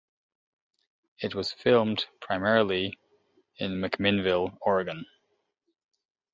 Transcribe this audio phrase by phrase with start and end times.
[1.19, 2.97] It was filmed primarily
[3.57, 5.05] in McMinnville, Oregon.